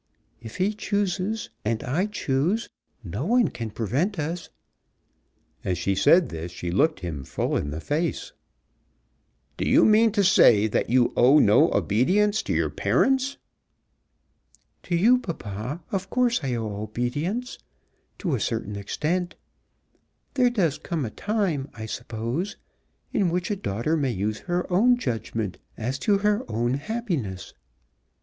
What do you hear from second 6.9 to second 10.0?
him full in the face. "Do you